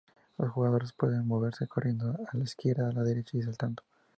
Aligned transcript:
Los 0.39 0.49
jugadores 0.49 0.93
pueden 0.93 1.27
moverse 1.27 1.67
corriendo 1.67 2.17
a 2.33 2.35
la 2.35 2.43
izquierda, 2.43 2.89
a 2.89 2.91
la 2.91 3.03
derecha 3.03 3.37
y 3.37 3.43
saltando. 3.43 3.83